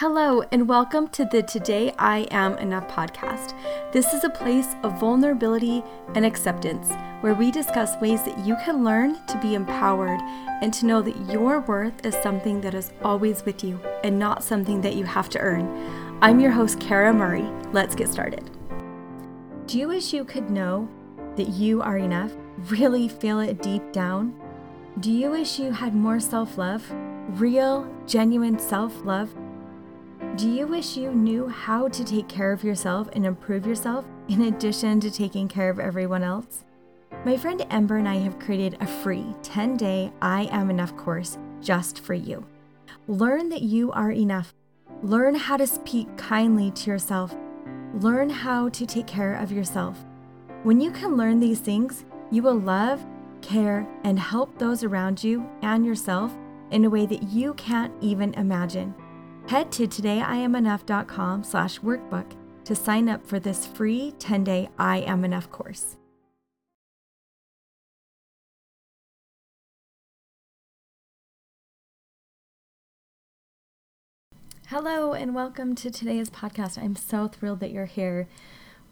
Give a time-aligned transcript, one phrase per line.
[0.00, 3.54] Hello, and welcome to the Today I Am Enough podcast.
[3.94, 5.82] This is a place of vulnerability
[6.14, 10.20] and acceptance where we discuss ways that you can learn to be empowered
[10.60, 14.44] and to know that your worth is something that is always with you and not
[14.44, 15.66] something that you have to earn.
[16.20, 17.50] I'm your host, Kara Murray.
[17.72, 18.50] Let's get started.
[19.66, 20.90] Do you wish you could know
[21.36, 22.32] that you are enough?
[22.68, 24.38] Really feel it deep down?
[25.00, 26.84] Do you wish you had more self love?
[27.40, 29.34] Real, genuine self love?
[30.36, 34.42] Do you wish you knew how to take care of yourself and improve yourself in
[34.42, 36.62] addition to taking care of everyone else?
[37.24, 41.38] My friend Ember and I have created a free 10 day I Am Enough course
[41.62, 42.44] just for you.
[43.08, 44.52] Learn that you are enough.
[45.02, 47.34] Learn how to speak kindly to yourself.
[47.94, 50.04] Learn how to take care of yourself.
[50.64, 53.02] When you can learn these things, you will love,
[53.40, 56.30] care, and help those around you and yourself
[56.72, 58.94] in a way that you can't even imagine.
[59.48, 62.26] Head to todayiamenough.com slash workbook
[62.64, 65.96] to sign up for this free 10-day I Am Enough course.
[74.66, 76.76] Hello and welcome to today's podcast.
[76.76, 78.26] I'm so thrilled that you're here.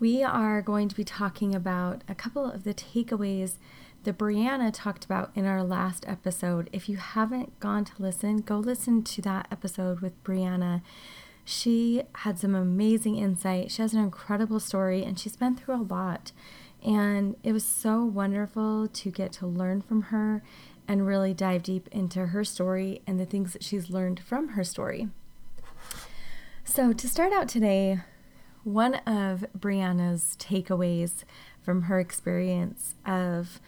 [0.00, 3.56] We are going to be talking about a couple of the takeaways
[4.04, 6.68] that Brianna talked about in our last episode.
[6.72, 10.82] If you haven't gone to listen, go listen to that episode with Brianna.
[11.44, 13.70] She had some amazing insight.
[13.70, 16.32] She has an incredible story and she's been through a lot.
[16.84, 20.42] And it was so wonderful to get to learn from her
[20.88, 24.64] and really dive deep into her story and the things that she's learned from her
[24.64, 25.08] story.
[26.64, 28.00] So, to start out today,
[28.64, 31.24] one of Brianna's takeaways
[31.60, 33.60] from her experience of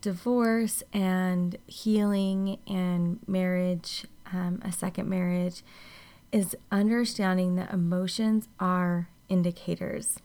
[0.00, 5.62] divorce and healing and marriage, um, a second marriage,
[6.32, 10.18] is understanding that emotions are indicators.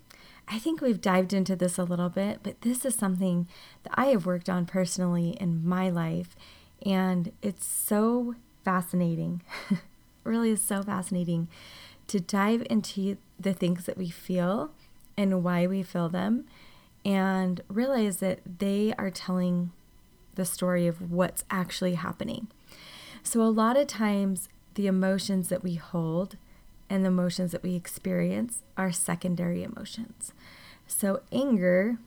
[0.47, 3.47] I think we've dived into this a little bit, but this is something
[3.83, 6.35] that I have worked on personally in my life,
[6.85, 9.41] and it's so fascinating.
[9.71, 9.79] it
[10.23, 11.47] really is so fascinating
[12.07, 14.71] to dive into the things that we feel
[15.17, 16.45] and why we feel them
[17.05, 19.71] and realize that they are telling
[20.33, 22.47] the story of what's actually happening.
[23.23, 26.35] So, a lot of times, the emotions that we hold
[26.89, 30.33] and the emotions that we experience are secondary emotions.
[30.87, 31.97] So, anger,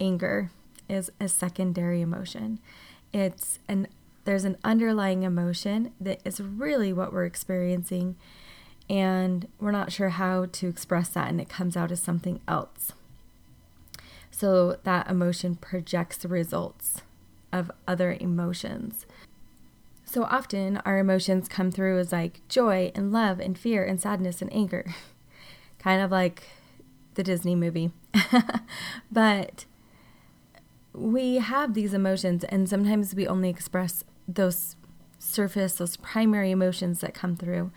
[0.00, 0.50] anger
[0.88, 2.58] is a secondary emotion.
[3.12, 3.88] It's an
[4.24, 8.14] there's an underlying emotion that is really what we're experiencing
[8.90, 12.92] and we're not sure how to express that and it comes out as something else.
[14.38, 17.02] So that emotion projects the results
[17.52, 19.04] of other emotions.
[20.04, 24.40] So often our emotions come through as like joy and love and fear and sadness
[24.40, 24.94] and anger,
[25.80, 26.44] kind of like
[27.14, 27.90] the Disney movie.
[29.10, 29.64] but
[30.92, 34.76] we have these emotions, and sometimes we only express those
[35.18, 37.72] surface, those primary emotions that come through.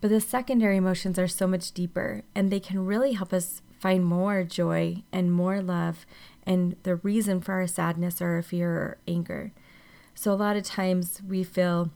[0.00, 4.04] But the secondary emotions are so much deeper, and they can really help us find
[4.04, 6.06] more joy and more love
[6.46, 9.52] and the reason for our sadness or our fear or anger.
[10.14, 11.90] So, a lot of times we feel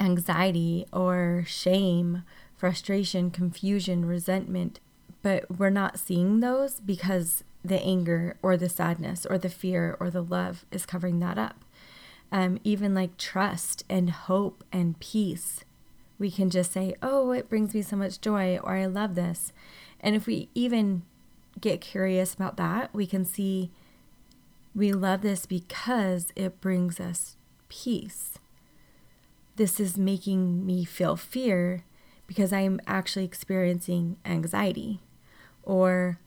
[0.00, 2.22] anxiety or shame,
[2.56, 4.80] frustration, confusion, resentment,
[5.20, 10.10] but we're not seeing those because the anger or the sadness or the fear or
[10.10, 11.64] the love is covering that up.
[12.30, 15.64] Um, even like trust and hope and peace,
[16.18, 19.52] we can just say, Oh, it brings me so much joy, or I love this.
[20.02, 21.02] And if we even
[21.60, 23.70] get curious about that, we can see
[24.74, 27.36] we love this because it brings us
[27.68, 28.38] peace.
[29.56, 31.84] This is making me feel fear
[32.26, 35.00] because I'm actually experiencing anxiety.
[35.62, 36.18] Or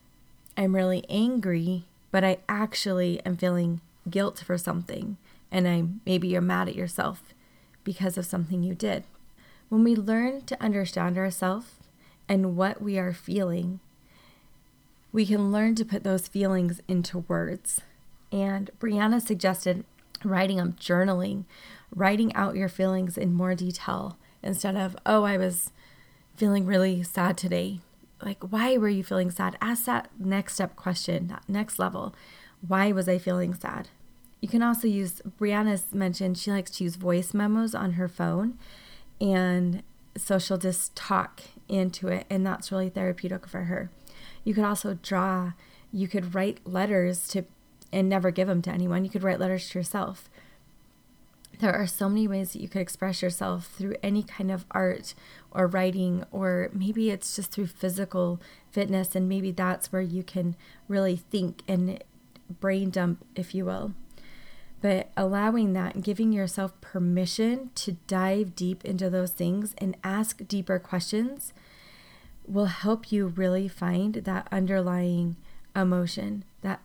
[0.55, 5.17] I'm really angry, but I actually am feeling guilt for something.
[5.51, 7.33] And I maybe you're mad at yourself
[7.83, 9.03] because of something you did.
[9.69, 11.79] When we learn to understand ourselves
[12.27, 13.79] and what we are feeling,
[15.11, 17.81] we can learn to put those feelings into words.
[18.31, 19.85] And Brianna suggested
[20.23, 21.45] writing up journaling,
[21.93, 25.71] writing out your feelings in more detail instead of, oh, I was
[26.35, 27.79] feeling really sad today.
[28.21, 29.57] Like, why were you feeling sad?
[29.61, 32.13] Ask that next step question, that next level.
[32.65, 33.89] Why was I feeling sad?
[34.41, 38.57] You can also use, Brianna's mentioned she likes to use voice memos on her phone.
[39.21, 39.83] And
[40.17, 43.89] so she'll just talk into it, and that's really therapeutic for her.
[44.43, 45.53] You could also draw,
[45.91, 47.43] you could write letters to
[47.93, 49.05] and never give them to anyone.
[49.05, 50.29] You could write letters to yourself.
[51.59, 55.13] there are so many ways that you could express yourself through any kind of art
[55.51, 58.41] or writing, or maybe it's just through physical
[58.71, 60.55] fitness, and maybe that's where you can
[60.87, 62.03] really think and
[62.59, 63.93] brain dump, if you will.
[64.81, 70.47] But allowing that and giving yourself permission to dive deep into those things and ask
[70.47, 71.53] deeper questions
[72.47, 75.35] will help you really find that underlying
[75.75, 76.81] emotion, that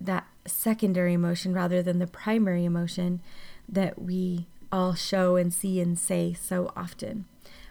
[0.00, 3.20] that secondary emotion rather than the primary emotion
[3.68, 7.24] that we all show and see and say so often.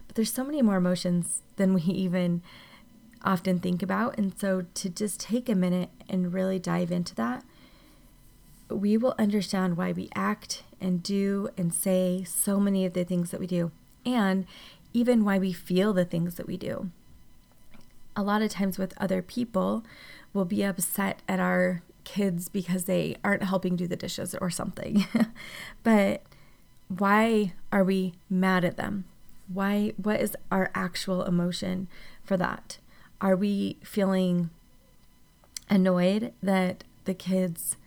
[0.07, 2.41] But there's so many more emotions than we even
[3.23, 4.17] often think about.
[4.17, 7.43] And so to just take a minute and really dive into that,
[8.73, 13.31] we will understand why we act and do and say so many of the things
[13.31, 13.71] that we do,
[14.05, 14.45] and
[14.93, 16.89] even why we feel the things that we do.
[18.15, 19.83] A lot of times with other people,
[20.33, 25.05] we'll be upset at our kids because they aren't helping do the dishes or something.
[25.83, 26.21] but
[26.87, 29.05] why are we mad at them?
[29.51, 31.87] Why what is our actual emotion
[32.23, 32.77] for that?
[33.19, 34.49] Are we feeling
[35.69, 37.77] annoyed that the kids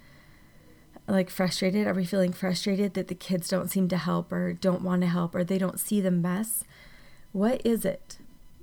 [1.12, 1.86] like frustrated?
[1.86, 5.08] Are we feeling frustrated that the kids don't seem to help or don't want to
[5.08, 6.64] help or they don't see the mess?
[7.32, 8.18] What is it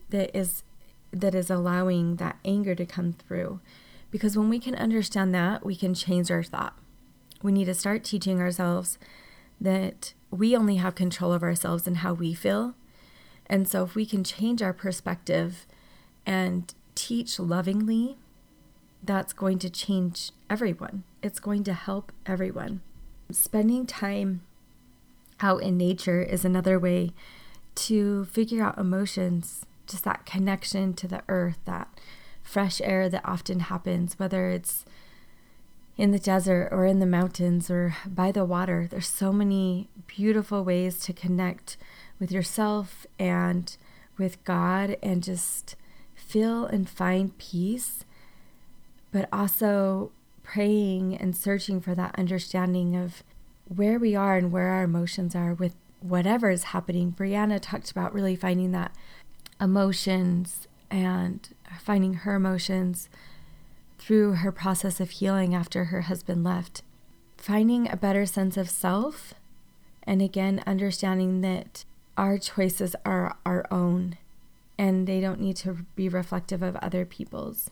[0.10, 0.64] that is
[1.12, 3.60] that is allowing that anger to come through?
[4.12, 6.78] Because when we can understand that, we can change our thought.
[7.42, 8.98] We need to start teaching ourselves
[9.60, 12.76] that we only have control of ourselves and how we feel.
[13.48, 15.66] And so, if we can change our perspective
[16.26, 18.18] and teach lovingly,
[19.04, 21.04] that's going to change everyone.
[21.22, 22.82] It's going to help everyone.
[23.32, 24.42] Spending time
[25.40, 27.12] out in nature is another way
[27.76, 31.88] to figure out emotions, just that connection to the earth, that
[32.42, 34.86] fresh air that often happens, whether it's
[35.98, 38.88] in the desert or in the mountains or by the water.
[38.90, 41.78] There's so many beautiful ways to connect
[42.20, 43.76] with yourself and
[44.18, 45.76] with God and just
[46.16, 48.06] feel and find peace,
[49.14, 50.12] but also
[50.42, 53.24] praying and searching for that understanding of
[53.74, 57.16] where we are and where our emotions are with whatever is happening.
[57.18, 58.92] Brianna talked about really finding that
[59.62, 61.48] emotions and
[61.80, 63.08] finding her emotions
[63.98, 66.82] through her process of healing after her husband left.
[67.38, 69.34] Finding a better sense of self,
[70.04, 71.86] and again, understanding that
[72.18, 74.18] our choices are our own
[74.78, 77.70] and they don't need to be reflective of other people's.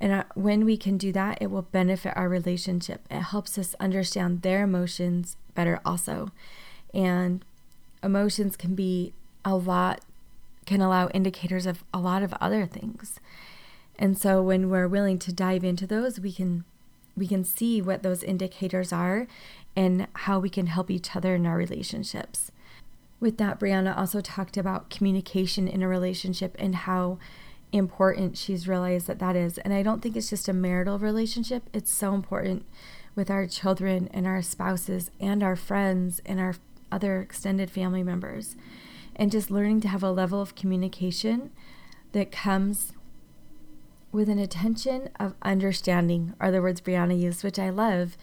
[0.00, 3.02] And uh, when we can do that, it will benefit our relationship.
[3.10, 6.30] It helps us understand their emotions better, also.
[6.94, 7.44] And
[8.02, 9.12] emotions can be
[9.44, 10.00] a lot
[10.66, 13.18] can allow indicators of a lot of other things.
[13.98, 16.64] And so when we're willing to dive into those, we can
[17.16, 19.26] we can see what those indicators are
[19.74, 22.52] and how we can help each other in our relationships.
[23.18, 27.18] With that, Brianna also talked about communication in a relationship and how
[27.72, 29.58] important she's realized that that is.
[29.58, 32.64] And I don't think it's just a marital relationship, it's so important
[33.14, 36.54] with our children and our spouses and our friends and our
[36.90, 38.56] other extended family members.
[39.16, 41.50] And just learning to have a level of communication
[42.12, 42.92] that comes
[44.12, 48.16] with an attention of understanding are the words Brianna used, which I love.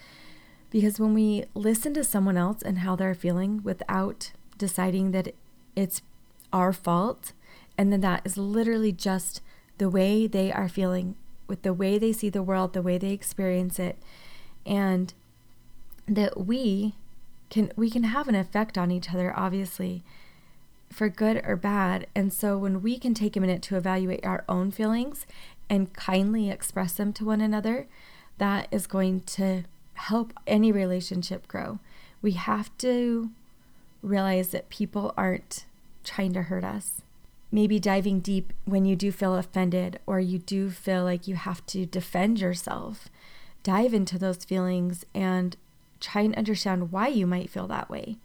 [0.69, 5.33] Because when we listen to someone else and how they're feeling without deciding that
[5.75, 6.01] it's
[6.51, 7.33] our fault
[7.77, 9.42] and then that is literally just
[9.78, 11.16] the way they are feeling
[11.47, 13.97] with the way they see the world, the way they experience it,
[14.66, 15.14] and
[16.07, 16.95] that we
[17.50, 20.04] can we can have an effect on each other obviously
[20.92, 22.07] for good or bad.
[22.16, 25.26] And so when we can take a minute to evaluate our own feelings
[25.69, 27.88] and kindly express them to one another,
[28.38, 29.64] that is going to
[29.95, 31.80] help any relationship grow.
[32.21, 33.31] We have to
[34.02, 35.66] realize that people aren't
[36.04, 37.02] trying to hurt us.
[37.56, 41.66] Maybe diving deep when you do feel offended or you do feel like you have
[41.68, 43.07] to defend yourself.
[43.64, 45.56] Dive into those feelings and
[46.02, 48.18] try and understand why you might feel that way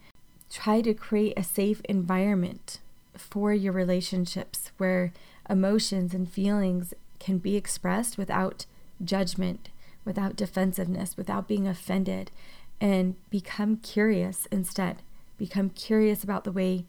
[0.51, 2.81] try to create a safe environment
[3.17, 5.13] for your relationships where
[5.49, 8.67] emotions and feelings can be expressed without
[9.03, 9.69] judgment,
[10.05, 12.33] without defensiveness, without being offended,
[12.81, 14.97] and become curious instead.
[15.39, 16.85] Become curious about the way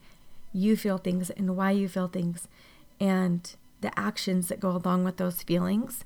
[0.53, 2.47] you feel things and why you feel things
[2.99, 6.05] and the actions that go along with those feelings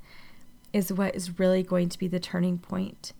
[0.71, 3.13] is what is really going to be the turning point.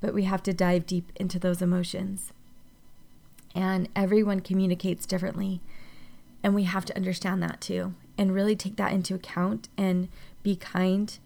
[0.00, 2.32] But we have to dive deep into those emotions
[3.54, 5.60] and everyone communicates differently.
[6.42, 10.08] And we have to understand that too and really take that into account and
[10.42, 11.18] be kind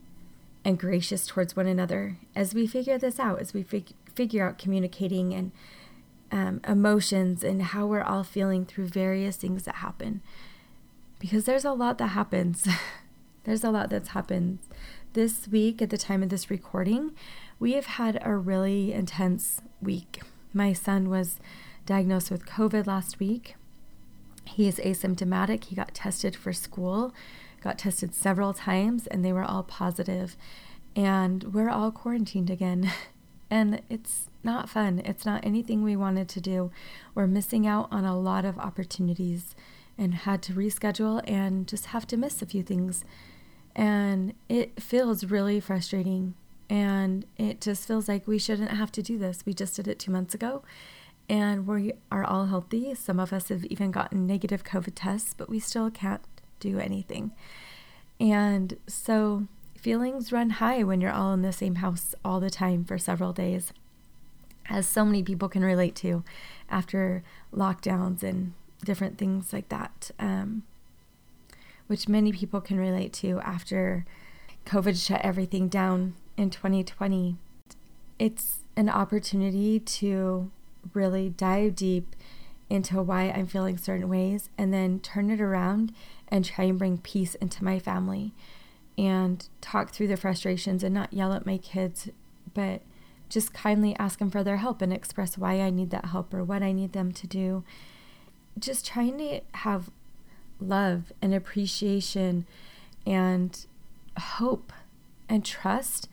[0.65, 4.59] and gracious towards one another as we figure this out, as we fig- figure out
[4.59, 5.53] communicating and
[6.33, 10.23] um, emotions and how we're all feeling through various things that happen.
[11.19, 12.67] Because there's a lot that happens.
[13.45, 14.59] there's a lot that's happened.
[15.13, 17.13] This week, at the time of this recording,
[17.59, 20.23] we have had a really intense week.
[20.53, 21.41] My son was
[21.85, 23.57] diagnosed with COVID last week.
[24.45, 25.65] He is asymptomatic.
[25.65, 27.13] He got tested for school,
[27.61, 30.37] got tested several times, and they were all positive.
[30.97, 32.91] And we're all quarantined again.
[33.51, 35.03] And it's not fun.
[35.05, 36.71] It's not anything we wanted to do.
[37.15, 39.55] We're missing out on a lot of opportunities
[39.99, 43.05] and had to reschedule and just have to miss a few things.
[43.75, 46.35] And it feels really frustrating.
[46.69, 49.45] And it just feels like we shouldn't have to do this.
[49.45, 50.63] We just did it two months ago
[51.31, 52.93] and we are all healthy.
[52.97, 56.23] Some of us have even gotten negative COVID tests, but we still can't
[56.59, 57.31] do anything.
[58.19, 59.47] And so
[59.81, 63.33] feelings run high when you're all in the same house all the time for several
[63.33, 63.73] days,
[64.69, 66.23] as so many people can relate to
[66.69, 67.23] after
[67.55, 68.53] lockdowns and
[68.85, 70.63] different things like that, um,
[71.87, 74.05] which many people can relate to after
[74.67, 77.37] COVID shut everything down in 2020.
[78.19, 80.51] It's an opportunity to
[80.95, 82.15] really dive deep
[82.69, 85.93] into why I'm feeling certain ways and then turn it around
[86.29, 88.33] and try and bring peace into my family
[88.99, 92.09] and talk through the frustrations and not yell at my kids,
[92.53, 92.83] but
[93.29, 96.45] just kindly ask them for their help and express why I need that help or
[96.45, 97.65] what I need them to do.
[98.59, 99.91] Just trying to have
[100.61, 102.47] love and appreciation
[103.07, 103.67] and
[104.19, 104.73] hope
[105.29, 106.09] and trust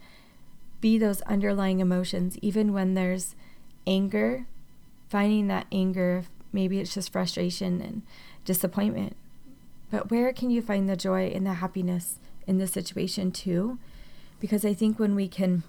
[0.79, 3.36] be those underlying emotions, even when there's
[3.88, 4.46] anger,
[5.10, 8.03] finding that anger, maybe it's just frustration and
[8.46, 9.15] disappointment.
[9.89, 13.77] But where can you find the joy and the happiness in this situation too.
[14.39, 15.63] Because I think when we can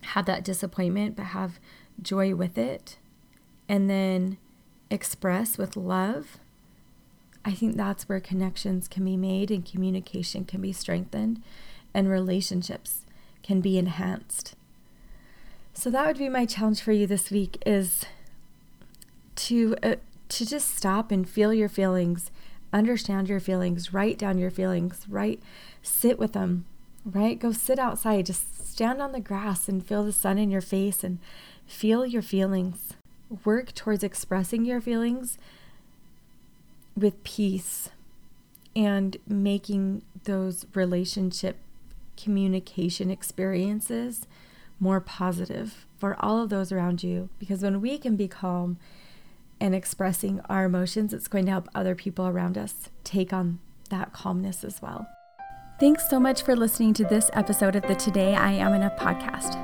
[0.00, 1.58] have that disappointment but have
[2.02, 2.98] joy with it
[3.68, 4.36] and then
[4.90, 6.38] express with love,
[7.44, 11.42] I think that's where connections can be made and communication can be strengthened
[11.92, 13.04] and relationships
[13.42, 14.54] can be enhanced.
[15.74, 18.04] So that would be my challenge for you this week is
[19.36, 19.96] to uh,
[20.30, 22.30] to just stop and feel your feelings,
[22.74, 25.40] understand your feelings, write down your feelings, right?
[25.84, 26.64] sit with them,
[27.04, 27.38] right?
[27.38, 31.04] Go sit outside, just stand on the grass and feel the sun in your face
[31.04, 31.18] and
[31.66, 32.94] feel your feelings.
[33.44, 35.38] Work towards expressing your feelings
[36.96, 37.90] with peace
[38.74, 41.58] and making those relationship
[42.16, 44.26] communication experiences
[44.80, 47.28] more positive for all of those around you.
[47.38, 48.78] Because when we can be calm
[49.60, 53.58] and expressing our emotions, it's going to help other people around us take on
[53.90, 55.06] that calmness as well.
[55.80, 59.60] Thanks so much for listening to this episode of the Today I Am Enough podcast.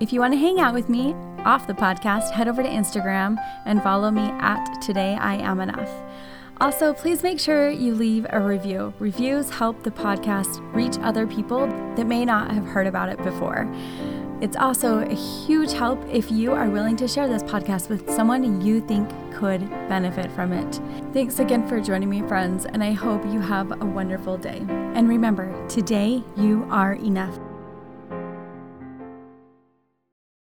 [0.00, 3.36] If you want to hang out with me off the podcast, head over to Instagram
[3.64, 5.90] and follow me at Today I Am Enough.
[6.60, 8.92] Also, please make sure you leave a review.
[8.98, 13.64] Reviews help the podcast reach other people that may not have heard about it before.
[14.42, 18.60] It's also a huge help if you are willing to share this podcast with someone
[18.60, 20.80] you think could benefit from it.
[21.12, 24.66] Thanks again for joining me, friends, and I hope you have a wonderful day.
[24.68, 27.38] And remember, today you are enough.